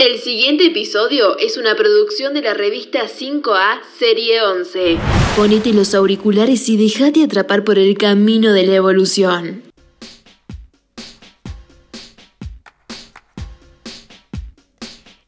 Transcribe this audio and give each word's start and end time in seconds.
El 0.00 0.18
siguiente 0.18 0.64
episodio 0.64 1.36
es 1.36 1.58
una 1.58 1.76
producción 1.76 2.32
de 2.32 2.40
la 2.40 2.54
revista 2.54 3.00
5A 3.00 3.82
Serie 3.98 4.40
11. 4.40 4.96
Ponete 5.36 5.74
los 5.74 5.94
auriculares 5.94 6.70
y 6.70 6.78
déjate 6.78 7.22
atrapar 7.22 7.64
por 7.64 7.78
el 7.78 7.98
camino 7.98 8.54
de 8.54 8.64
la 8.66 8.76
evolución. 8.76 9.62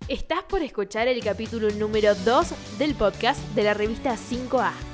Estás 0.09 0.43
por 0.45 0.63
escuchar 0.63 1.07
el 1.07 1.23
capítulo 1.23 1.69
número 1.73 2.15
2 2.15 2.79
del 2.79 2.95
podcast 2.95 3.43
de 3.55 3.65
la 3.65 3.75
revista 3.75 4.17
5A. 4.17 4.92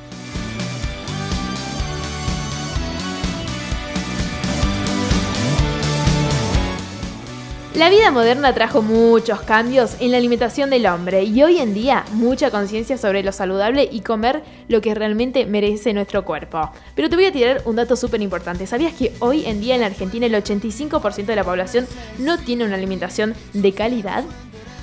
La 7.78 7.90
vida 7.90 8.10
moderna 8.10 8.52
trajo 8.52 8.82
muchos 8.82 9.40
cambios 9.42 9.92
en 10.00 10.10
la 10.10 10.16
alimentación 10.16 10.68
del 10.68 10.84
hombre 10.86 11.22
y 11.22 11.44
hoy 11.44 11.60
en 11.60 11.74
día 11.74 12.04
mucha 12.10 12.50
conciencia 12.50 12.98
sobre 12.98 13.22
lo 13.22 13.30
saludable 13.30 13.88
y 13.88 14.00
comer 14.00 14.42
lo 14.66 14.80
que 14.80 14.96
realmente 14.96 15.46
merece 15.46 15.92
nuestro 15.92 16.24
cuerpo. 16.24 16.72
Pero 16.96 17.08
te 17.08 17.14
voy 17.14 17.26
a 17.26 17.32
tirar 17.32 17.62
un 17.66 17.76
dato 17.76 17.94
súper 17.94 18.20
importante. 18.20 18.66
¿Sabías 18.66 18.94
que 18.94 19.14
hoy 19.20 19.46
en 19.46 19.60
día 19.60 19.76
en 19.76 19.82
la 19.82 19.86
Argentina 19.86 20.26
el 20.26 20.34
85% 20.34 21.26
de 21.26 21.36
la 21.36 21.44
población 21.44 21.86
no 22.18 22.36
tiene 22.36 22.64
una 22.64 22.74
alimentación 22.74 23.34
de 23.52 23.72
calidad? 23.72 24.24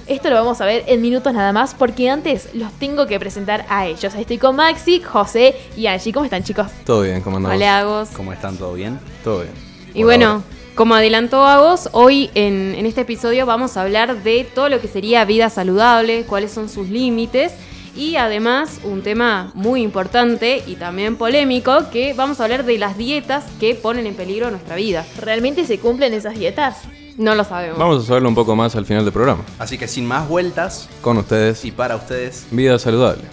Esto 0.08 0.30
lo 0.30 0.36
vamos 0.36 0.62
a 0.62 0.66
ver 0.66 0.86
en 0.88 1.02
minutos 1.02 1.34
nada 1.34 1.52
más 1.52 1.74
porque 1.74 2.10
antes 2.10 2.48
los 2.54 2.72
tengo 2.80 3.08
que 3.08 3.20
presentar 3.20 3.66
a 3.68 3.88
ellos. 3.88 4.16
Estoy 4.16 4.38
con 4.38 4.56
Maxi, 4.56 5.02
José 5.02 5.54
y 5.76 5.88
Angie. 5.88 6.14
¿Cómo 6.14 6.24
están 6.24 6.46
chicos? 6.46 6.68
Todo 6.86 7.02
bien, 7.02 7.20
¿cómo 7.20 7.36
andamos? 7.36 7.58
Hola, 7.58 7.78
Agos. 7.78 8.10
¿Cómo 8.16 8.32
están? 8.32 8.56
¿Todo 8.56 8.74
bien? 8.74 8.98
Todo 9.22 9.42
bien. 9.42 9.54
Y 9.90 9.96
Por 9.96 10.06
bueno, 10.06 10.28
ahora. 10.28 10.55
Como 10.76 10.94
adelantó 10.94 11.46
Agos, 11.46 11.90
hoy 11.94 12.30
en, 12.36 12.76
en 12.76 12.86
este 12.86 13.02
episodio 13.02 13.46
vamos 13.46 13.78
a 13.78 13.82
hablar 13.82 14.24
de 14.24 14.44
todo 14.44 14.70
lo 14.70 14.82
que 14.82 14.88
sería 14.88 15.24
vida 15.26 15.50
saludable, 15.50 16.26
cuáles 16.26 16.52
son 16.52 16.70
sus 16.70 16.90
límites 16.90 17.54
y 17.96 18.18
además 18.18 18.82
un 18.84 19.02
tema 19.02 19.52
muy 19.54 19.82
importante 19.82 20.62
y 20.68 20.76
también 20.76 21.16
polémico 21.16 21.90
que 21.92 22.14
vamos 22.14 22.40
a 22.40 22.44
hablar 22.44 22.66
de 22.66 22.78
las 22.78 22.98
dietas 22.98 23.46
que 23.60 23.74
ponen 23.76 24.06
en 24.06 24.16
peligro 24.16 24.52
nuestra 24.52 24.76
vida. 24.76 25.06
¿Realmente 25.20 25.66
se 25.66 25.80
cumplen 25.80 26.14
esas 26.14 26.38
dietas? 26.38 26.82
No 27.18 27.34
lo 27.36 27.46
sabemos. 27.46 27.80
Vamos 27.80 28.04
a 28.04 28.08
saberlo 28.08 28.28
un 28.28 28.36
poco 28.36 28.56
más 28.58 28.76
al 28.76 28.86
final 28.86 29.06
del 29.06 29.14
programa. 29.14 29.44
Así 29.58 29.78
que 29.78 29.88
sin 29.88 30.06
más 30.06 30.28
vueltas 30.28 30.90
Con 31.00 31.18
ustedes, 31.18 31.64
y 31.64 31.72
para 31.72 31.96
ustedes, 31.96 32.46
Vida 32.52 32.78
Saludable. 32.78 33.24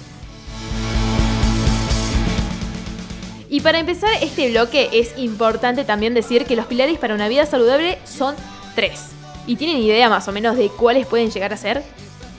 Y 3.53 3.61
para 3.61 3.79
empezar 3.79 4.09
este 4.23 4.51
bloque 4.51 4.89
es 4.95 5.13
importante 5.19 5.85
también 5.85 6.15
decir 6.15 6.47
que 6.47 6.57
los 6.57 6.65
pilares 6.65 6.99
para 6.99 7.15
una 7.15 7.29
vida 7.29 7.45
saludable 7.45 7.99
son 8.07 8.35
tres. 8.75 9.09
¿Y 9.47 9.57
tienen 9.57 9.77
idea 9.77 10.09
más 10.09 10.27
o 10.27 10.33
menos 10.33 10.57
de 10.57 10.71
cuáles 10.71 11.07
pueden 11.07 11.31
llegar 11.31 11.53
a 11.53 11.59
ser? 11.59 11.83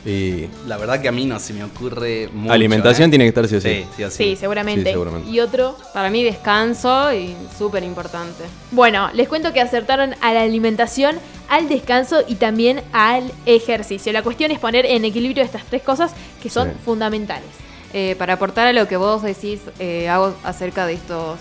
Y 0.08 0.45
la 0.66 0.75
verdad 0.78 1.00
que 1.00 1.08
a 1.08 1.11
mí 1.11 1.25
no 1.25 1.39
se 1.39 1.53
me 1.53 1.64
ocurre 1.64 2.30
mucho. 2.34 2.52
alimentación 2.52 3.09
¿eh? 3.09 3.11
tiene 3.11 3.25
que 3.25 3.30
estar 3.30 3.47
sí 3.47 3.56
o 3.58 3.61
sí. 3.61 3.69
Sí, 3.69 3.86
sí, 3.95 4.03
o 4.06 4.09
sí. 4.09 4.17
Sí, 4.23 4.36
seguramente. 4.38 4.86
Sí, 4.86 4.89
seguramente. 4.89 5.30
Y 5.30 5.39
otro. 5.39 5.78
Para 5.94 6.09
mí 6.09 6.23
descanso 6.23 7.14
y 7.14 7.36
súper 7.59 7.84
importante. 7.84 8.45
Bueno, 8.72 9.11
les 9.14 9.30
cuento 9.30 9.53
que 9.53 9.61
acertaron 9.61 10.16
a 10.19 10.34
la 10.34 10.41
alimentación, 10.41 11.17
al 11.47 11.69
descanso 11.69 12.23
y 12.28 12.36
también 12.36 12.81
al 12.91 13.31
ejercicio. 13.45 14.11
La 14.14 14.23
cuestión 14.23 14.50
es 14.50 14.58
poner 14.58 14.88
en 14.88 15.06
equilibrio 15.06 15.44
estas 15.44 15.64
tres 15.66 15.84
cosas 15.84 16.11
que 16.41 16.50
son 16.50 16.69
Sí. 16.69 16.75
fundamentales. 16.84 17.62
Eh, 17.94 18.16
para 18.17 18.33
aportar 18.33 18.67
a 18.67 18.73
lo 18.73 18.88
que 18.88 18.97
vos 18.97 19.22
decís, 19.22 19.59
eh, 19.80 20.09
hago 20.09 20.33
acerca 20.44 20.86
de 20.88 20.94
estos 20.94 21.38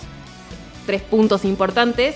tres 0.86 1.00
puntos 1.02 1.44
importantes, 1.44 2.14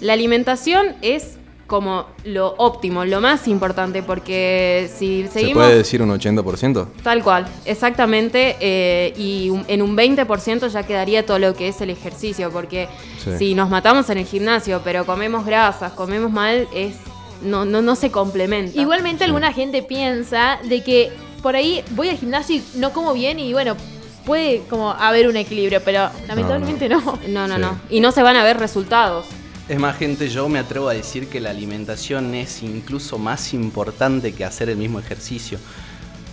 la 0.00 0.12
alimentación 0.12 0.94
es 1.02 1.36
como 1.66 2.06
lo 2.24 2.54
óptimo, 2.56 3.04
lo 3.04 3.20
más 3.20 3.46
importante, 3.46 4.02
porque 4.02 4.90
si 4.96 5.24
¿Se 5.24 5.40
seguimos... 5.40 5.64
puede 5.64 5.76
decir 5.78 6.00
un 6.02 6.08
80%? 6.10 6.86
Tal 7.02 7.22
cual, 7.22 7.46
exactamente, 7.66 8.56
eh, 8.60 9.12
y 9.16 9.50
un- 9.50 9.64
en 9.68 9.82
un 9.82 9.94
20% 9.94 10.68
ya 10.68 10.82
quedaría 10.84 11.26
todo 11.26 11.38
lo 11.38 11.54
que 11.54 11.68
es 11.68 11.80
el 11.82 11.90
ejercicio, 11.90 12.50
porque 12.50 12.88
Sí. 13.22 13.30
si 13.38 13.54
nos 13.54 13.68
matamos 13.68 14.08
en 14.08 14.16
el 14.18 14.24
gimnasio, 14.26 14.80
pero 14.82 15.04
comemos 15.04 15.44
grasas, 15.44 15.92
comemos 15.92 16.30
mal, 16.32 16.66
es 16.74 16.94
no, 17.42 17.64
no, 17.64 17.82
no 17.82 17.94
se 17.96 18.10
complementa. 18.10 18.80
Igualmente 18.80 19.24
alguna 19.24 19.52
gente 19.52 19.82
piensa 19.82 20.58
de 20.64 20.82
que 20.82 21.12
por 21.42 21.56
ahí 21.56 21.82
voy 21.90 22.08
al 22.10 22.16
gimnasio 22.18 22.56
y 22.56 22.64
no 22.78 22.92
como 22.92 23.12
bien 23.14 23.38
y 23.38 23.52
bueno, 23.52 23.76
puede 24.24 24.60
como 24.68 24.90
haber 24.92 25.28
un 25.28 25.36
equilibrio, 25.36 25.80
pero 25.84 26.10
lamentablemente 26.26 26.88
no. 26.88 27.18
No, 27.28 27.46
no, 27.48 27.54
Sí. 27.56 27.60
no. 27.60 27.80
Y 27.90 28.00
no 28.00 28.12
se 28.12 28.22
van 28.22 28.36
a 28.36 28.44
ver 28.44 28.58
resultados. 28.58 29.26
Es 29.68 29.78
más, 29.78 29.96
gente, 29.98 30.28
yo 30.28 30.48
me 30.48 30.58
atrevo 30.58 30.88
a 30.88 30.94
decir 30.94 31.28
que 31.28 31.40
la 31.40 31.50
alimentación 31.50 32.34
es 32.34 32.62
incluso 32.62 33.18
más 33.18 33.52
importante 33.52 34.32
que 34.32 34.44
hacer 34.44 34.70
el 34.70 34.76
mismo 34.78 34.98
ejercicio. 34.98 35.58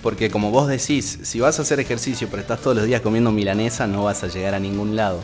Porque 0.01 0.29
como 0.29 0.51
vos 0.51 0.67
decís, 0.67 1.19
si 1.23 1.39
vas 1.39 1.57
a 1.59 1.63
hacer 1.63 1.79
ejercicio 1.79 2.27
pero 2.29 2.41
estás 2.41 2.61
todos 2.61 2.77
los 2.77 2.85
días 2.85 3.01
comiendo 3.01 3.31
milanesa, 3.31 3.87
no 3.87 4.03
vas 4.03 4.23
a 4.23 4.27
llegar 4.27 4.53
a 4.53 4.59
ningún 4.59 4.95
lado. 4.95 5.19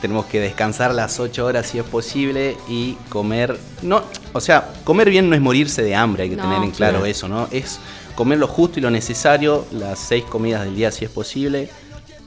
Tenemos 0.00 0.24
que 0.26 0.40
descansar 0.40 0.94
las 0.94 1.20
8 1.20 1.44
horas 1.44 1.66
si 1.66 1.78
es 1.78 1.84
posible 1.84 2.56
y 2.68 2.94
comer... 3.10 3.58
No, 3.82 4.02
o 4.32 4.40
sea, 4.40 4.72
comer 4.84 5.10
bien 5.10 5.28
no 5.28 5.34
es 5.34 5.42
morirse 5.42 5.82
de 5.82 5.94
hambre, 5.94 6.22
hay 6.22 6.30
que 6.30 6.36
No, 6.36 6.44
tener 6.44 6.62
en 6.62 6.70
claro 6.70 7.04
sí. 7.04 7.10
eso, 7.10 7.28
¿no? 7.28 7.48
Es 7.50 7.80
comer 8.20 8.38
lo 8.38 8.46
justo 8.46 8.78
y 8.78 8.82
lo 8.82 8.90
necesario, 8.90 9.64
las 9.72 9.98
6 10.00 10.24
comidas 10.24 10.62
del 10.66 10.76
día 10.76 10.90
si 10.90 11.06
es 11.06 11.10
posible, 11.10 11.70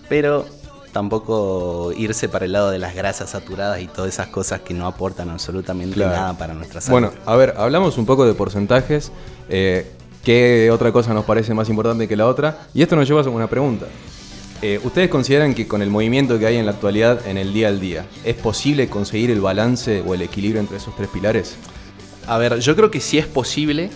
pero 0.09 0.43
tampoco 0.91 1.91
irse 1.95 2.27
para 2.29 2.45
el 2.45 2.51
lado 2.53 2.71
de 2.71 2.79
las 2.79 2.95
grasas 2.95 3.29
saturadas 3.29 3.79
y 3.79 3.85
todas 3.85 4.11
esas 4.11 4.29
cosas 4.29 4.61
que 4.61 4.73
no 4.73 4.87
aportan 4.87 5.29
absolutamente 5.29 5.93
Claro. 5.93 6.15
nada 6.15 6.35
para 6.35 6.55
nuestra 6.55 6.81
salud. 6.81 6.93
Bueno, 6.99 7.11
a 7.27 7.35
ver, 7.35 7.53
hablamos 7.57 7.99
un 7.99 8.07
poco 8.07 8.25
de 8.25 8.33
porcentajes. 8.33 9.11
eh, 9.49 9.91
¿Qué 10.23 10.71
otra 10.71 10.91
cosa 10.91 11.13
nos 11.13 11.25
parece 11.25 11.53
más 11.53 11.69
importante 11.69 12.07
que 12.07 12.15
la 12.15 12.25
otra? 12.25 12.65
Y 12.73 12.81
esto 12.81 12.95
nos 12.95 13.07
lleva 13.07 13.21
a 13.21 13.29
una 13.29 13.47
pregunta. 13.47 13.85
Eh, 14.63 14.79
¿Ustedes 14.83 15.09
consideran 15.09 15.53
que 15.53 15.67
con 15.67 15.83
el 15.83 15.91
movimiento 15.91 16.39
que 16.39 16.47
hay 16.47 16.55
en 16.55 16.65
la 16.65 16.71
actualidad 16.71 17.27
en 17.27 17.37
el 17.37 17.53
día 17.53 17.67
al 17.67 17.79
día, 17.79 18.07
es 18.23 18.33
posible 18.33 18.87
conseguir 18.89 19.29
el 19.29 19.41
balance 19.41 20.01
o 20.07 20.15
el 20.15 20.23
equilibrio 20.23 20.59
entre 20.59 20.77
esos 20.77 20.95
tres 20.95 21.09
pilares? 21.09 21.55
A 22.25 22.39
ver, 22.39 22.57
yo 22.61 22.75
creo 22.75 22.89
que 22.89 22.99
sí 23.01 23.17
es 23.19 23.27
posible, 23.27 23.91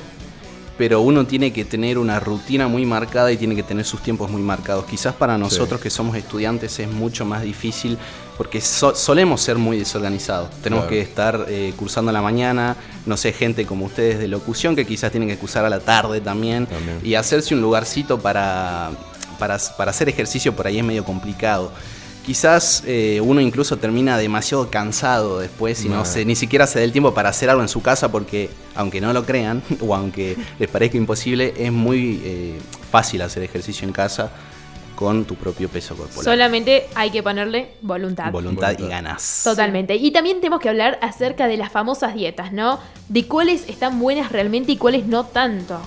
pero 0.78 1.02
uno 1.02 1.26
tiene 1.26 1.52
que 1.52 1.66
tener 1.66 1.98
una 1.98 2.20
rutina 2.20 2.68
muy 2.68 2.86
marcada 2.86 3.32
y 3.32 3.38
tiene 3.38 3.56
que 3.56 3.64
tener 3.64 3.84
sus 3.86 4.02
tiempos 4.02 4.30
muy 4.30 4.42
marcados. 4.42 4.86
Quizás 4.86 5.16
para 5.16 5.38
nosotros 5.38 5.82
que 5.82 5.90
somos 5.90 6.16
estudiantes 6.16 6.78
es 6.80 6.88
mucho 6.90 7.26
más 7.26 7.42
difícil 7.42 7.98
porque 8.38 8.62
so- 8.62 8.94
solemos 8.94 9.42
ser 9.42 9.58
muy 9.58 9.80
desorganizados. 9.80 10.52
Tenemos 10.62 10.86
Claro. 10.86 10.90
que 10.90 11.02
estar 11.02 11.46
eh, 11.50 11.74
cursando 11.76 12.10
a 12.10 12.14
la 12.14 12.22
mañana, 12.22 12.76
no 13.08 13.18
sé, 13.18 13.34
gente 13.34 13.66
como 13.66 13.86
ustedes 13.86 14.20
de 14.20 14.28
locución 14.28 14.76
que 14.76 14.86
quizás 14.86 15.10
tienen 15.12 15.28
que 15.28 15.38
cursar 15.38 15.66
a 15.66 15.70
la 15.70 15.80
tarde 15.80 16.22
también, 16.22 16.68
También. 16.68 17.00
y 17.04 17.16
hacerse 17.16 17.56
un 17.56 17.62
lugarcito 17.62 18.20
para, 18.20 18.92
para, 19.40 19.58
para 19.78 19.90
hacer 19.92 20.10
ejercicio 20.10 20.56
por 20.56 20.68
ahí 20.68 20.78
es 20.78 20.84
medio 20.86 21.04
complicado. 21.04 21.72
Quizás 22.28 22.84
eh, 22.86 23.22
uno 23.24 23.40
incluso 23.40 23.78
termina 23.78 24.18
demasiado 24.18 24.70
cansado 24.70 25.40
después 25.40 25.86
y 25.86 25.88
no 25.88 26.04
se, 26.04 26.26
ni 26.26 26.36
siquiera 26.36 26.68
se 26.68 26.80
da 26.80 26.84
el 26.84 26.92
tiempo 26.92 27.14
para 27.14 27.30
hacer 27.30 27.50
algo 27.50 27.62
en 27.62 27.70
su 27.70 27.82
casa 27.82 28.12
porque, 28.12 28.50
aunque 28.76 29.00
no 29.00 29.14
lo 29.14 29.26
crean 29.26 29.64
o 29.80 29.96
aunque 29.96 30.36
les 30.60 30.70
parezca 30.70 30.98
imposible, 30.98 31.54
es 31.58 31.72
muy 31.72 32.20
eh, 32.26 32.60
fácil 32.92 33.22
hacer 33.22 33.44
ejercicio 33.44 33.88
en 33.88 33.94
casa 33.94 34.30
con 34.94 35.24
tu 35.24 35.36
propio 35.36 35.70
peso 35.70 35.96
corporal. 35.96 36.26
Solamente 36.26 36.88
hay 36.96 37.12
que 37.12 37.24
ponerle 37.24 37.76
voluntad. 37.82 38.30
Voluntad 38.30 38.78
y 38.78 38.88
ganas. 38.90 39.44
Totalmente. 39.46 39.96
Y 39.96 40.12
también 40.12 40.42
tenemos 40.42 40.60
que 40.60 40.68
hablar 40.68 41.00
acerca 41.02 41.48
de 41.48 41.56
las 41.56 41.72
famosas 41.72 42.14
dietas, 42.14 42.52
¿no? 42.52 42.78
De 43.08 43.26
cuáles 43.26 43.70
están 43.70 44.02
buenas 44.02 44.34
realmente 44.34 44.74
y 44.74 44.76
cuáles 44.76 45.06
no 45.06 45.24
tanto. 45.24 45.80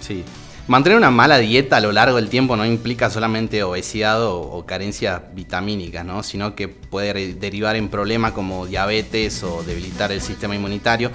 Sí. 0.00 0.22
Mantener 0.68 0.98
una 0.98 1.10
mala 1.10 1.38
dieta 1.38 1.78
a 1.78 1.80
lo 1.80 1.92
largo 1.92 2.16
del 2.16 2.28
tiempo 2.28 2.54
no 2.54 2.66
implica 2.66 3.08
solamente 3.08 3.62
obesidad 3.62 4.22
o, 4.22 4.66
carencias 4.66 5.22
vitamínicas, 5.32 6.04
¿no? 6.04 6.22
sino 6.22 6.54
que 6.54 6.68
puede 6.68 7.32
derivar 7.32 7.74
en 7.74 7.88
problemas 7.88 8.32
como 8.32 8.66
diabetes 8.66 9.42
o 9.44 9.62
debilitar 9.62 10.12
el 10.12 10.20
sistema 10.20 10.54
inmunitario. 10.54 11.10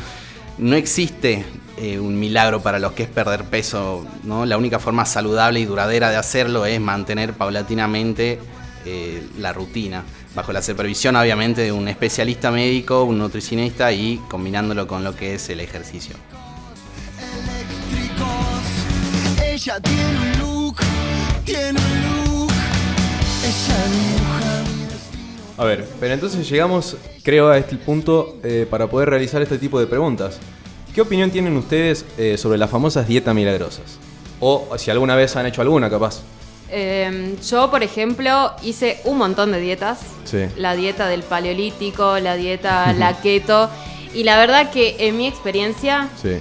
No 0.57 0.75
existe 0.75 1.45
eh, 1.77 1.99
un 1.99 2.19
milagro 2.19 2.63
para 2.63 2.79
los 2.79 2.93
que 2.93 3.03
es 3.03 3.09
perder 3.09 3.43
peso. 3.43 4.07
La 4.25 4.57
única 4.57 4.79
forma 4.79 5.05
saludable 5.05 5.59
y 5.59 5.65
duradera 5.65 6.09
de 6.09 6.15
hacerlo 6.17 6.65
es 6.65 6.81
mantener 6.81 7.33
paulatinamente 7.33 8.39
eh, 8.85 9.21
la 9.37 9.53
rutina, 9.53 10.03
bajo 10.33 10.51
la 10.51 10.63
supervisión 10.63 11.15
obviamente 11.15 11.61
de 11.61 11.71
un 11.71 11.87
especialista 11.87 12.49
médico, 12.49 13.03
un 13.03 13.19
nutricionista 13.19 13.91
y 13.91 14.17
combinándolo 14.29 14.87
con 14.87 15.03
lo 15.03 15.15
que 15.15 15.35
es 15.35 15.47
el 15.49 15.59
ejercicio. 15.59 16.15
Ella 19.65 19.79
tiene 19.79 20.03
un 20.03 20.39
look, 20.39 20.75
tiene 21.45 21.69
un 21.79 22.35
look. 22.41 22.51
Ella 23.43 23.77
dibuja 23.87 24.63
mi 24.75 24.85
destino. 24.85 25.53
A 25.57 25.63
ver, 25.63 25.87
pero 26.01 26.13
entonces 26.13 26.49
llegamos, 26.49 26.97
creo, 27.23 27.47
a 27.49 27.57
este 27.57 27.77
punto 27.77 28.37
eh, 28.43 28.67
para 28.69 28.87
poder 28.87 29.09
realizar 29.09 29.41
este 29.41 29.57
tipo 29.57 29.79
de 29.79 29.87
preguntas. 29.87 30.37
¿Qué 30.93 30.99
opinión 31.01 31.31
tienen 31.31 31.55
ustedes 31.55 32.05
eh, 32.17 32.37
sobre 32.37 32.57
las 32.57 32.69
famosas 32.69 33.07
dietas 33.07 33.33
milagrosas? 33.33 33.97
O 34.41 34.67
si 34.77 34.91
alguna 34.91 35.15
vez 35.15 35.33
han 35.37 35.45
hecho 35.45 35.61
alguna, 35.61 35.89
capaz. 35.89 36.21
Eh, 36.69 37.35
yo, 37.49 37.71
por 37.71 37.83
ejemplo, 37.83 38.51
hice 38.63 38.99
un 39.05 39.17
montón 39.17 39.53
de 39.53 39.61
dietas. 39.61 39.99
Sí. 40.25 40.39
La 40.57 40.75
dieta 40.75 41.07
del 41.07 41.23
paleolítico, 41.23 42.19
la 42.19 42.35
dieta 42.35 42.91
la 42.97 43.13
keto. 43.21 43.69
Y 44.13 44.23
la 44.23 44.35
verdad 44.37 44.71
que 44.71 45.07
en 45.07 45.15
mi 45.15 45.25
experiencia 45.25 46.09
Sí. 46.21 46.39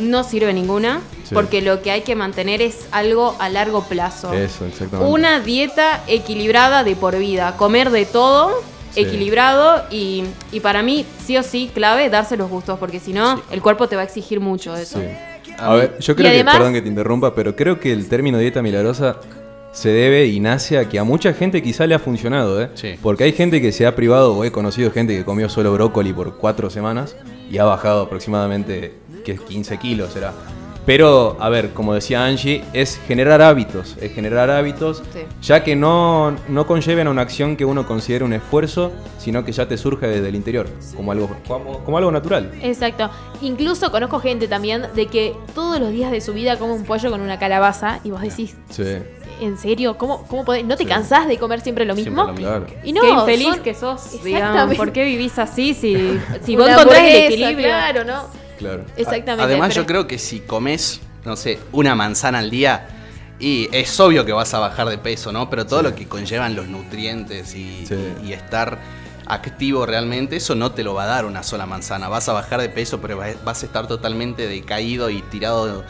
no 0.00 0.24
sirve 0.24 0.52
ninguna. 0.52 1.00
Sí. 1.28 1.34
porque 1.34 1.60
lo 1.62 1.82
que 1.82 1.90
hay 1.90 2.00
que 2.02 2.14
mantener 2.14 2.62
es 2.62 2.86
algo 2.90 3.36
a 3.38 3.48
largo 3.48 3.82
plazo. 3.84 4.32
Eso, 4.32 4.64
exactamente. 4.66 5.10
Una 5.12 5.40
dieta 5.40 6.02
equilibrada 6.06 6.84
de 6.84 6.96
por 6.96 7.16
vida, 7.18 7.56
comer 7.56 7.90
de 7.90 8.06
todo. 8.06 8.50
Sí. 8.94 9.00
Equilibrado 9.02 9.84
y, 9.90 10.24
y 10.50 10.60
para 10.60 10.82
mí, 10.82 11.04
sí 11.24 11.36
o 11.36 11.42
sí, 11.42 11.70
clave 11.72 12.08
darse 12.08 12.36
los 12.38 12.48
gustos, 12.48 12.78
porque 12.78 12.98
si 12.98 13.12
no, 13.12 13.42
el 13.50 13.60
cuerpo 13.60 13.86
te 13.86 13.94
va 13.96 14.02
a 14.02 14.04
exigir 14.06 14.40
mucho 14.40 14.72
de 14.72 14.82
eso. 14.82 14.98
Sí. 14.98 15.06
A 15.58 15.74
ver, 15.74 15.98
yo 15.98 16.16
creo 16.16 16.30
además- 16.30 16.54
que, 16.54 16.58
perdón 16.58 16.72
que 16.74 16.82
te 16.82 16.88
interrumpa, 16.88 17.34
pero 17.34 17.54
creo 17.54 17.78
que 17.78 17.92
el 17.92 18.08
término 18.08 18.38
dieta 18.38 18.62
milagrosa 18.62 19.16
se 19.72 19.90
debe 19.90 20.24
y 20.26 20.40
nace 20.40 20.78
a 20.78 20.88
que 20.88 20.98
a 20.98 21.04
mucha 21.04 21.34
gente 21.34 21.62
quizá 21.62 21.86
le 21.86 21.94
ha 21.94 21.98
funcionado, 21.98 22.60
¿eh? 22.62 22.70
Sí. 22.74 22.94
Porque 23.02 23.24
hay 23.24 23.32
gente 23.32 23.60
que 23.60 23.70
se 23.72 23.86
ha 23.86 23.94
privado, 23.94 24.34
o 24.34 24.44
he 24.44 24.50
conocido 24.50 24.90
gente 24.90 25.14
que 25.16 25.24
comió 25.24 25.48
solo 25.50 25.70
brócoli 25.72 26.12
por 26.14 26.38
cuatro 26.38 26.70
semanas 26.70 27.14
y 27.50 27.58
ha 27.58 27.64
bajado 27.64 28.02
aproximadamente, 28.02 28.94
que 29.24 29.32
es 29.32 29.40
15 29.42 29.76
kilos, 29.76 30.12
será. 30.14 30.32
Pero, 30.86 31.36
a 31.38 31.50
ver, 31.50 31.70
como 31.74 31.92
decía 31.92 32.24
Angie, 32.24 32.64
es 32.72 32.98
generar 33.06 33.42
hábitos, 33.42 33.94
es 34.00 34.10
generar 34.14 34.50
hábitos, 34.50 35.02
Sí. 35.12 35.20
ya 35.42 35.62
que 35.62 35.76
no, 35.76 36.34
no 36.48 36.66
conlleven 36.66 37.06
a 37.06 37.10
una 37.10 37.20
acción 37.22 37.56
que 37.56 37.66
uno 37.66 37.86
considere 37.86 38.24
un 38.24 38.32
esfuerzo, 38.32 38.92
sino 39.18 39.44
que 39.44 39.52
ya 39.52 39.68
te 39.68 39.76
surge 39.76 40.06
desde 40.06 40.28
el 40.28 40.34
interior, 40.34 40.66
como 40.96 41.12
algo, 41.12 41.28
como, 41.46 41.84
como 41.84 41.98
algo 41.98 42.10
natural. 42.10 42.52
Exacto. 42.62 43.10
Incluso 43.42 43.90
conozco 43.92 44.18
gente 44.20 44.48
también 44.48 44.86
de 44.94 45.06
que 45.08 45.34
todos 45.54 45.78
los 45.78 45.90
días 45.90 46.10
de 46.10 46.22
su 46.22 46.32
vida 46.32 46.56
come 46.58 46.72
un 46.72 46.84
pollo 46.84 47.10
con 47.10 47.20
una 47.20 47.38
calabaza 47.38 48.00
y 48.02 48.10
vos 48.10 48.22
decís, 48.22 48.56
Sí, 48.70 48.82
¿en 49.42 49.58
serio? 49.58 49.98
¿Cómo, 49.98 50.24
cómo 50.26 50.46
podés? 50.46 50.64
¿No 50.64 50.76
te 50.76 50.84
Sí. 50.84 50.88
cansás 50.88 51.28
de 51.28 51.36
comer 51.36 51.60
siempre 51.60 51.84
lo 51.84 51.94
mismo? 51.94 52.24
Siempre 52.24 52.44
lo 52.44 52.50
mismo. 52.60 52.66
claro. 52.66 52.80
Y 52.82 52.92
no, 52.94 53.02
Qué 53.02 53.10
infeliz 53.10 53.48
son- 53.54 53.62
que 53.62 53.74
sos, 53.74 54.12
digamos. 54.24 54.26
Exactamente. 54.26 54.76
¿Por 54.76 54.92
qué 54.92 55.04
vivís 55.04 55.38
así 55.38 55.74
si, 55.74 56.18
si 56.46 56.56
vos 56.56 56.66
encontrás 56.70 57.02
el 57.02 57.24
equilibrio? 57.32 57.66
Claro, 57.68 58.04
¿no? 58.04 58.47
Claro. 58.58 58.84
Exactamente. 58.96 59.42
Además, 59.44 59.68
pero- 59.70 59.82
yo 59.82 59.86
creo 59.86 60.06
que 60.06 60.18
si 60.18 60.40
comes, 60.40 61.00
no 61.24 61.36
sé, 61.36 61.58
una 61.72 61.94
manzana 61.94 62.38
al 62.40 62.50
día, 62.50 62.88
y 63.40 63.68
es 63.72 63.98
obvio 64.00 64.24
que 64.24 64.32
vas 64.32 64.52
a 64.54 64.58
bajar 64.58 64.88
de 64.88 64.98
peso, 64.98 65.30
¿no? 65.32 65.48
Pero 65.48 65.64
todo 65.66 65.80
Sí. 65.80 65.84
lo 65.86 65.94
que 65.94 66.08
conllevan 66.08 66.56
los 66.56 66.66
nutrientes 66.66 67.54
y, 67.54 67.86
Sí. 67.86 67.94
y- 68.24 68.28
y 68.28 68.32
estar 68.32 68.78
activo 69.26 69.84
realmente, 69.86 70.36
eso 70.36 70.54
no 70.54 70.72
te 70.72 70.82
lo 70.82 70.94
va 70.94 71.04
a 71.04 71.06
dar 71.06 71.24
una 71.26 71.42
sola 71.42 71.66
manzana. 71.66 72.08
Vas 72.08 72.28
a 72.28 72.32
bajar 72.32 72.60
de 72.60 72.68
peso, 72.70 72.98
pero 73.00 73.18
va- 73.18 73.26
vas 73.44 73.62
a 73.62 73.66
estar 73.66 73.86
totalmente 73.86 74.46
decaído 74.48 75.10
y 75.10 75.22
tirado 75.22 75.84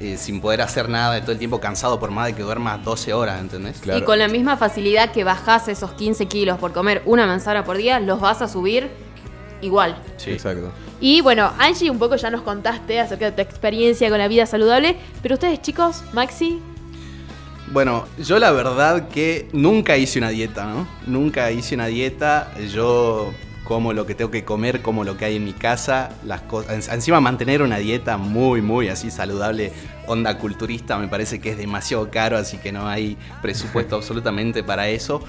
eh, 0.00 0.16
sin 0.16 0.40
poder 0.40 0.62
hacer 0.62 0.88
nada, 0.88 1.20
todo 1.22 1.32
el 1.32 1.38
tiempo 1.38 1.58
cansado 1.60 1.98
por 1.98 2.12
más 2.12 2.26
de 2.28 2.34
que 2.36 2.42
duermas 2.44 2.84
12 2.84 3.12
horas, 3.12 3.40
¿entendés? 3.40 3.78
Claro. 3.80 3.98
Y 3.98 4.02
con 4.04 4.16
la 4.20 4.28
misma 4.28 4.56
facilidad 4.56 5.10
que 5.10 5.24
bajás 5.24 5.66
esos 5.66 5.90
15 5.94 6.26
kilos 6.26 6.56
por 6.58 6.72
comer 6.72 7.02
una 7.04 7.26
manzana 7.26 7.64
por 7.64 7.76
día, 7.76 7.98
los 7.98 8.20
vas 8.20 8.40
a 8.40 8.46
subir 8.46 8.90
igual. 9.60 9.96
Sí. 10.16 10.32
Exacto. 10.32 10.72
Y 11.00 11.20
bueno, 11.20 11.52
Angie, 11.58 11.90
un 11.90 11.98
poco 11.98 12.16
ya 12.16 12.30
nos 12.30 12.42
contaste 12.42 13.00
acerca 13.00 13.26
de 13.26 13.32
tu 13.32 13.42
experiencia 13.42 14.08
con 14.08 14.18
la 14.18 14.28
vida 14.28 14.46
saludable, 14.46 14.96
pero 15.22 15.34
ustedes 15.34 15.62
chicos, 15.62 16.02
Maxi, 16.12 16.60
Bueno, 17.70 18.06
yo 18.18 18.38
la 18.38 18.50
verdad 18.50 19.08
que 19.08 19.48
nunca 19.52 19.96
hice 19.96 20.18
una 20.18 20.30
dieta, 20.30 20.64
¿no? 20.64 20.88
Nunca 21.06 21.50
hice 21.50 21.74
una 21.74 21.86
dieta. 21.86 22.50
Yo 22.72 23.32
como 23.68 23.92
lo 23.92 24.06
que 24.06 24.14
tengo 24.14 24.30
que 24.30 24.46
comer, 24.46 24.80
como 24.80 25.04
lo 25.04 25.18
que 25.18 25.26
hay 25.26 25.36
en 25.36 25.44
mi 25.44 25.52
casa. 25.52 26.08
Las 26.24 26.40
cosas. 26.40 26.88
Encima 26.88 27.20
mantener 27.20 27.60
una 27.60 27.76
dieta 27.76 28.16
muy, 28.16 28.62
muy 28.62 28.88
así 28.88 29.10
saludable, 29.10 29.72
onda 30.06 30.38
culturista, 30.38 30.96
me 30.96 31.06
parece 31.06 31.38
que 31.38 31.50
es 31.50 31.58
demasiado 31.58 32.10
caro, 32.10 32.38
así 32.38 32.56
que 32.56 32.72
no 32.72 32.88
hay 32.88 33.18
presupuesto 33.42 33.96
absolutamente 33.96 34.64
para 34.64 34.88
eso. 34.88 35.22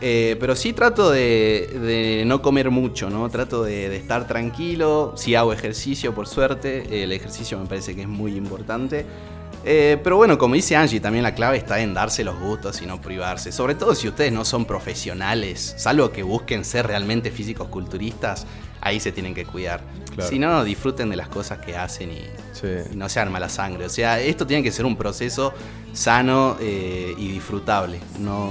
Eh, 0.00 0.36
pero 0.40 0.56
sí 0.56 0.72
trato 0.72 1.10
de, 1.10 1.68
de 1.80 2.24
no 2.26 2.42
comer 2.42 2.70
mucho, 2.70 3.08
¿no? 3.08 3.28
Trato 3.30 3.62
de, 3.62 3.88
de 3.88 3.96
estar 3.96 4.26
tranquilo. 4.26 5.14
Sí 5.16 5.34
hago 5.34 5.52
ejercicio, 5.52 6.14
por 6.14 6.26
suerte. 6.26 7.02
El 7.04 7.12
ejercicio 7.12 7.58
me 7.58 7.66
parece 7.66 7.94
que 7.94 8.02
es 8.02 8.08
muy 8.08 8.36
importante. 8.36 9.06
Eh, 9.64 9.96
pero 10.02 10.16
bueno, 10.16 10.38
como 10.38 10.56
dice 10.56 10.74
Angie, 10.74 10.98
también 10.98 11.22
la 11.22 11.36
clave 11.36 11.56
está 11.56 11.78
en 11.80 11.94
darse 11.94 12.24
los 12.24 12.36
gustos 12.40 12.82
y 12.82 12.86
no 12.86 13.00
privarse. 13.00 13.52
Sobre 13.52 13.76
todo 13.76 13.94
si 13.94 14.08
ustedes 14.08 14.32
no 14.32 14.44
son 14.44 14.64
profesionales, 14.64 15.74
salvo 15.78 16.10
que 16.10 16.24
busquen 16.24 16.64
ser 16.64 16.88
realmente 16.88 17.30
físicos 17.30 17.68
culturistas, 17.68 18.44
ahí 18.80 18.98
se 18.98 19.12
tienen 19.12 19.34
que 19.34 19.44
cuidar. 19.44 19.82
Claro. 20.12 20.28
Si 20.28 20.38
no, 20.40 20.64
disfruten 20.64 21.10
de 21.10 21.16
las 21.16 21.28
cosas 21.28 21.58
que 21.60 21.76
hacen 21.76 22.10
y, 22.10 22.22
Sí. 22.52 22.66
y 22.92 22.96
no 22.96 23.08
sean 23.08 23.30
mala 23.30 23.48
sangre. 23.48 23.84
O 23.84 23.88
sea, 23.88 24.20
esto 24.20 24.48
tiene 24.48 24.64
que 24.64 24.72
ser 24.72 24.84
un 24.84 24.96
proceso 24.96 25.52
sano 25.92 26.56
eh, 26.60 27.14
y 27.16 27.28
disfrutable. 27.28 28.00
No, 28.18 28.50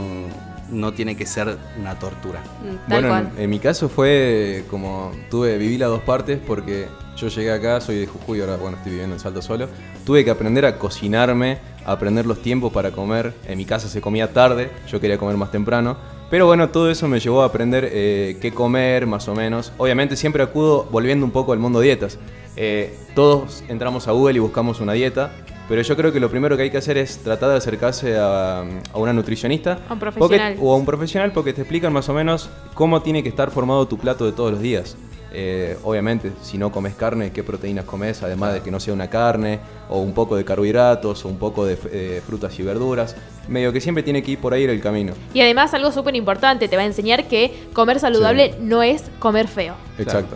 no 0.71 0.93
tiene 0.93 1.15
que 1.15 1.25
ser 1.25 1.57
una 1.79 1.99
tortura. 1.99 2.39
Mm, 2.39 2.67
Tal 2.75 2.79
Bueno, 2.87 3.07
cual. 3.09 3.29
en, 3.37 3.43
en 3.43 3.49
mi 3.49 3.59
caso 3.59 3.89
fue 3.89 4.63
como 4.69 5.11
tuve, 5.29 5.57
viví 5.57 5.77
las 5.77 5.89
dos 5.89 6.01
partes 6.01 6.39
porque 6.45 6.87
yo 7.17 7.27
llegué 7.27 7.51
acá, 7.51 7.81
soy 7.81 7.97
de 7.97 8.07
Jujuy, 8.07 8.39
ahora 8.41 8.55
bueno, 8.55 8.77
estoy 8.77 8.93
viviendo 8.93 9.15
en 9.15 9.19
Salto 9.19 9.41
Solo. 9.41 9.67
Tuve 10.05 10.23
que 10.25 10.31
aprender 10.31 10.65
a 10.65 10.79
cocinarme, 10.79 11.59
a 11.85 11.91
aprender 11.91 12.25
los 12.25 12.41
tiempos 12.41 12.71
para 12.73 12.91
comer. 12.91 13.33
En 13.47 13.57
mi 13.57 13.65
casa 13.65 13.87
se 13.87 14.01
comía 14.01 14.33
tarde, 14.33 14.71
yo 14.89 14.99
quería 14.99 15.17
comer 15.17 15.37
más 15.37 15.51
temprano. 15.51 15.97
Pero 16.31 16.45
bueno, 16.45 16.69
todo 16.69 16.89
eso 16.89 17.09
me 17.09 17.19
llevó 17.19 17.43
a 17.43 17.47
aprender 17.47 17.89
eh, 17.91 18.37
qué 18.41 18.53
comer, 18.53 19.05
más 19.05 19.27
o 19.27 19.35
menos. 19.35 19.73
Obviamente 19.77 20.15
siempre 20.15 20.41
acudo 20.41 20.87
volviendo 20.89 21.25
un 21.25 21.31
poco 21.31 21.51
al 21.51 21.59
mundo 21.59 21.81
dietas. 21.81 22.17
Eh, 22.55 22.95
todos 23.15 23.63
entramos 23.67 24.07
a 24.07 24.11
Google 24.11 24.37
y 24.37 24.39
buscamos 24.39 24.79
una 24.79 24.93
dieta. 24.93 25.31
Pero 25.71 25.83
yo 25.83 25.95
creo 25.95 26.11
que 26.11 26.19
lo 26.19 26.29
primero 26.29 26.57
que 26.57 26.63
hay 26.63 26.69
que 26.69 26.79
hacer 26.79 26.97
es 26.97 27.19
tratar 27.19 27.49
de 27.49 27.55
acercarse 27.55 28.17
a, 28.17 28.59
a 28.59 28.97
una 28.97 29.13
nutricionista. 29.13 29.79
A 29.87 29.93
un 29.93 29.99
porque- 29.99 30.11
profesional. 30.11 30.57
o 30.59 30.73
a 30.73 30.75
un 30.75 30.85
profesional 30.85 31.31
porque 31.31 31.53
te 31.53 31.61
explican 31.61 31.93
más 31.93 32.09
o 32.09 32.13
menos 32.13 32.49
cómo 32.73 33.01
tiene 33.01 33.23
que 33.23 33.29
estar 33.29 33.51
formado 33.51 33.87
tu 33.87 33.97
plato 33.97 34.25
de 34.25 34.33
todos 34.33 34.51
los 34.51 34.59
días. 34.59 34.97
Eh, 35.31 35.77
obviamente, 35.83 36.33
si 36.41 36.57
no 36.57 36.73
comes 36.73 36.93
carne, 36.95 37.31
qué 37.31 37.41
proteínas 37.41 37.85
comes, 37.85 38.21
además 38.21 38.53
de 38.55 38.59
que 38.59 38.69
no 38.69 38.81
sea 38.81 38.93
una 38.93 39.09
carne, 39.09 39.61
o 39.87 39.99
un 40.01 40.13
poco 40.13 40.35
de 40.35 40.43
carbohidratos, 40.43 41.23
o 41.23 41.29
un 41.29 41.37
poco 41.37 41.65
de 41.65 41.77
eh, 41.89 42.21
frutas 42.27 42.59
y 42.59 42.63
verduras. 42.63 43.15
Medio 43.47 43.71
que 43.71 43.79
siempre 43.79 44.03
tiene 44.03 44.21
que 44.23 44.31
ir 44.31 44.39
por 44.39 44.53
ahí 44.53 44.65
el 44.65 44.81
camino. 44.81 45.13
y 45.33 45.39
además 45.39 45.73
algo 45.73 45.93
súper 45.93 46.17
importante, 46.17 46.67
te 46.67 46.75
va 46.75 46.81
a 46.81 46.85
enseñar 46.85 47.29
que 47.29 47.69
comer 47.71 48.01
saludable 48.01 48.55
no 48.59 48.83
es 48.83 49.05
comer 49.19 49.47
feo. 49.47 49.75
Exacto. 49.97 50.35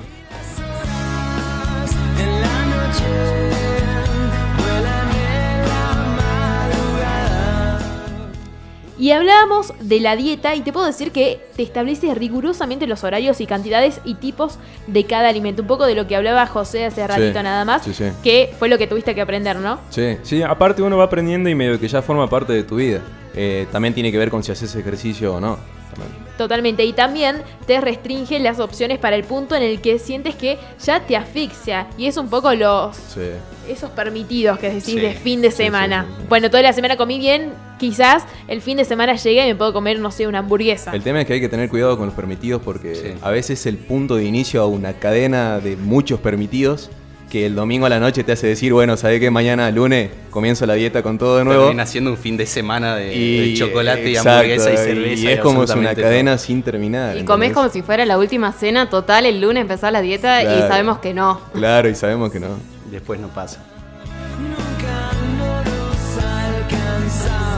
Y 8.98 9.12
hablábamos 9.12 9.74
de 9.82 10.00
la 10.00 10.16
dieta 10.16 10.56
y 10.56 10.62
te 10.62 10.72
puedo 10.72 10.86
decir 10.86 11.12
que 11.12 11.46
te 11.58 11.64
establece 11.64 12.14
rigurosamente 12.16 12.88
los 12.88 13.04
horarios 13.04 13.42
y 13.42 13.46
cantidades 13.46 14.00
y 14.06 14.16
tipos 14.16 14.58
de 14.88 15.04
cada 15.06 15.28
alimento. 15.30 15.64
Un 15.64 15.68
poco 15.68 15.86
de 15.86 15.96
lo 15.96 16.08
que 16.08 16.16
hablaba 16.16 16.46
José 16.48 16.86
hace 16.86 17.06
ratito 17.06 17.44
nada 17.44 17.66
más, 17.66 17.84
sí, 17.84 17.94
sí. 17.94 18.06
que 18.24 18.54
fue 18.58 18.70
lo 18.70 18.78
que 18.78 18.88
tuviste 18.88 19.14
que 19.14 19.22
aprender, 19.22 19.58
¿no? 19.58 19.80
Sí, 19.90 20.18
sí, 20.24 20.42
aparte 20.44 20.82
uno 20.82 20.96
va 20.98 21.06
aprendiendo 21.06 21.50
y 21.50 21.56
medio 21.56 21.80
que 21.80 21.88
ya 21.90 22.02
forma 22.02 22.30
parte 22.30 22.54
de 22.54 22.64
tu 22.64 22.78
vida. 22.78 23.02
Eh, 23.36 23.68
también 23.72 23.94
tiene 23.94 24.12
que 24.14 24.18
ver 24.18 24.30
con 24.30 24.42
si 24.44 24.54
haces 24.54 24.74
ejercicio 24.76 25.36
o 25.36 25.40
no. 25.42 25.58
También. 25.94 26.26
Totalmente. 26.38 26.84
Y 26.86 26.94
también 26.94 27.42
te 27.68 27.80
restringe 27.82 28.40
las 28.40 28.60
opciones 28.60 28.98
para 28.98 29.16
el 29.18 29.24
punto 29.24 29.56
en 29.56 29.64
el 29.64 29.82
que 29.82 30.00
sientes 30.00 30.36
que 30.36 30.58
ya 30.84 31.02
te 31.02 31.16
asfixia. 31.18 31.88
Y 31.98 32.08
es 32.08 32.16
un 32.18 32.30
poco 32.30 32.54
los 32.54 32.96
Sí. 32.96 33.22
esos 33.70 33.90
permitidos 33.92 34.58
que 34.60 34.68
decís 34.68 34.84
Sí, 34.86 35.00
de 35.00 35.14
fin 35.14 35.42
de 35.42 35.52
sí, 35.52 35.58
semana. 35.58 36.04
sí, 36.04 36.12
sí, 36.16 36.22
sí. 36.22 36.26
Bueno, 36.30 36.50
toda 36.50 36.64
la 36.64 36.74
semana 36.74 36.98
comí 36.98 37.18
bien, 37.20 37.52
quizás 37.80 38.24
el 38.48 38.62
fin 38.62 38.78
de 38.78 38.86
semana 38.86 39.16
llegue 39.16 39.46
y 39.46 39.48
me 39.50 39.56
puedo 39.56 39.74
comer, 39.74 40.00
no 40.00 40.12
sé, 40.12 40.28
una 40.28 40.40
hamburguesa. 40.40 40.92
El 40.94 41.04
tema 41.04 41.22
es 41.22 41.28
que 41.28 41.34
hay 41.34 41.42
que 41.42 41.50
tener 41.50 41.70
cuidado 41.70 41.98
con 41.98 42.08
los 42.08 42.16
permitidos 42.16 42.62
porque 42.64 42.96
Sí. 42.96 43.14
a 43.22 43.30
veces 43.30 43.60
es 43.60 43.66
el 43.66 43.78
punto 43.78 44.16
de 44.16 44.26
inicio 44.26 44.62
a 44.62 44.68
una 44.68 44.94
cadena 44.94 45.60
de 45.60 45.76
muchos 45.76 46.20
permitidos 46.20 46.90
que 47.30 47.48
el 47.48 47.56
domingo 47.56 47.88
a 47.88 47.90
la 47.90 48.00
noche 48.00 48.24
te 48.24 48.32
hace 48.34 48.46
decir, 48.48 48.72
bueno, 48.72 48.96
¿sabés 48.98 49.20
que 49.20 49.30
mañana 49.32 49.70
lunes 49.72 50.12
comienzo 50.30 50.66
la 50.68 50.76
dieta 50.76 51.02
con 51.02 51.18
todo 51.18 51.40
de 51.40 51.44
nuevo? 51.44 51.64
Termina 51.64 51.86
siendo 51.86 52.12
un 52.12 52.18
fin 52.18 52.38
de 52.38 52.46
semana 52.46 52.96
de, 52.96 53.08
de 53.10 53.54
chocolate 53.58 54.10
y 54.12 54.16
hamburguesa 54.16 54.72
y 54.72 54.78
cerveza. 54.78 55.22
Y 55.24 55.28
es 55.28 55.40
como 55.40 55.64
es 55.64 55.72
una 55.72 55.96
cadena 55.96 56.38
sin 56.38 56.62
terminar. 56.62 57.18
Y 57.18 57.26
comés 57.26 57.48
¿entendés? 57.50 57.54
como 57.56 57.70
si 57.70 57.82
fuera 57.82 58.06
la 58.06 58.18
última 58.20 58.54
cena 58.54 58.90
total, 58.90 59.26
el 59.26 59.42
lunes 59.42 59.62
empezás 59.62 59.92
la 59.92 60.02
dieta 60.02 60.44
y 60.44 60.60
sabemos 60.68 61.00
que 61.00 61.14
no. 61.16 61.42
Claro, 61.54 61.90
y 61.90 61.96
sabemos 61.96 62.32
que 62.32 62.40
no. 62.40 62.48
Después 62.92 63.20
no 63.20 63.28
pasa. 63.30 63.60
Nunca 64.40 65.12
no 65.38 65.64
nos 65.64 66.24
alcanzaba 66.24 67.55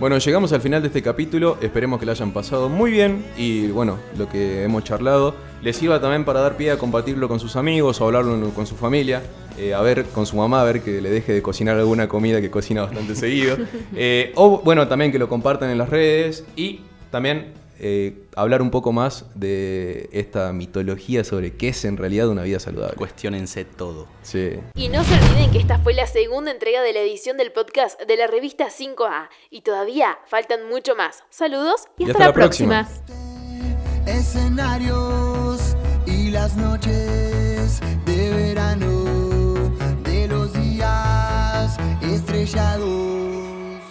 Bueno, 0.00 0.16
llegamos 0.18 0.52
al 0.52 0.60
final 0.60 0.80
de 0.80 0.86
este 0.88 1.02
capítulo, 1.02 1.58
esperemos 1.60 1.98
que 1.98 2.06
lo 2.06 2.12
hayan 2.12 2.30
pasado 2.30 2.68
muy 2.68 2.92
bien 2.92 3.24
y 3.36 3.66
bueno, 3.66 3.98
lo 4.16 4.28
que 4.28 4.62
hemos 4.62 4.84
charlado 4.84 5.34
les 5.60 5.76
sirva 5.76 6.00
también 6.00 6.24
para 6.24 6.38
dar 6.38 6.56
pie 6.56 6.70
a 6.70 6.78
compartirlo 6.78 7.26
con 7.26 7.40
sus 7.40 7.56
amigos 7.56 8.00
o 8.00 8.04
hablarlo 8.04 8.50
con 8.50 8.64
su 8.64 8.76
familia, 8.76 9.22
eh, 9.58 9.74
a 9.74 9.82
ver 9.82 10.04
con 10.04 10.24
su 10.24 10.36
mamá, 10.36 10.60
a 10.60 10.64
ver 10.64 10.82
que 10.82 11.00
le 11.00 11.10
deje 11.10 11.32
de 11.32 11.42
cocinar 11.42 11.76
alguna 11.76 12.06
comida 12.06 12.40
que 12.40 12.48
cocina 12.48 12.82
bastante 12.82 13.14
seguido, 13.16 13.56
Eh, 13.96 14.30
o 14.36 14.60
bueno, 14.60 14.86
también 14.86 15.10
que 15.10 15.18
lo 15.18 15.28
compartan 15.28 15.68
en 15.70 15.78
las 15.78 15.88
redes 15.88 16.44
y 16.54 16.82
también 17.10 17.46
eh, 17.80 18.24
hablar 18.34 18.60
un 18.62 18.70
poco 18.70 18.92
más 18.92 19.26
de 19.34 20.08
esta 20.12 20.52
mitología 20.52 21.22
sobre 21.22 21.56
qué 21.56 21.68
es 21.68 21.84
en 21.84 21.96
realidad 21.96 22.28
una 22.28 22.42
vida 22.42 22.58
saludable. 22.58 22.96
Cuestiónense 22.96 23.64
todo. 23.64 24.08
Sí. 24.22 24.58
Y 24.74 24.88
no 24.88 25.04
se 25.04 25.14
olviden 25.14 25.50
que 25.52 25.58
esta 25.58 25.78
fue 25.78 25.94
la 25.94 26.06
segunda 26.06 26.50
entrega 26.50 26.82
de 26.82 26.92
la 26.92 27.00
edición 27.00 27.36
del 27.36 27.52
podcast 27.52 28.00
de 28.02 28.16
la 28.16 28.26
revista 28.26 28.68
5A. 28.68 29.28
Y 29.50 29.60
todavía 29.60 30.18
faltan 30.26 30.68
mucho 30.68 30.96
más. 30.96 31.22
Saludos 31.30 31.86
y, 31.98 32.10
hasta, 32.10 32.26
la 32.26 32.32
próxima. 32.32 32.88
escenarios 34.06 35.76
y 36.06 36.30
las 36.30 36.56
noches 36.56 37.80
de 38.04 38.30
verano 38.30 39.04
de 40.02 40.26
los 40.26 40.52
días 40.52 41.76
estrellados. 42.02 43.27